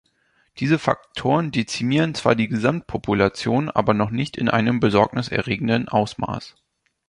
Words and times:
Diese 0.57 0.79
Faktoren 0.79 1.51
dezimieren 1.51 2.15
zwar 2.15 2.33
die 2.33 2.47
Gesamtpopulation, 2.47 3.69
aber 3.69 3.93
noch 3.93 4.09
nicht 4.09 4.35
in 4.35 4.49
einem 4.49 4.79
besorgniserregenden 4.79 5.89
Ausmaß. 5.89 6.55